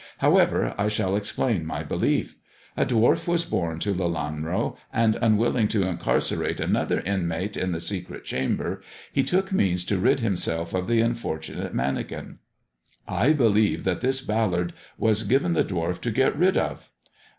However, 0.17 0.73
I 0.79 0.87
shall 0.87 1.15
explain 1.15 1.63
my 1.63 1.83
belief. 1.83 2.35
A 2.75 2.87
dwarf 2.87 3.27
was 3.27 3.45
born 3.45 3.77
to 3.81 3.93
Lelanro, 3.93 4.75
and 4.91 5.15
unwilling 5.21 5.67
to 5.67 5.87
incarcerate 5.87 6.59
another 6.59 7.01
inmate 7.01 7.55
in 7.55 7.71
the 7.71 7.79
secret 7.79 8.25
chamber, 8.25 8.81
he 9.13 9.21
took 9.21 9.51
means 9.53 9.85
to 9.85 9.99
rid 9.99 10.19
himself 10.21 10.73
of 10.73 10.87
the 10.87 11.01
unfortunate 11.01 11.75
manikin. 11.75 12.39
I 13.07 13.33
believe 13.33 13.83
that 13.83 14.01
this 14.01 14.25
Tallard 14.25 14.73
was 14.97 15.21
given 15.21 15.53
the 15.53 15.63
dwarf 15.63 16.01
to 16.01 16.09
get 16.09 16.35
rid 16.35 16.57
of. 16.57 16.89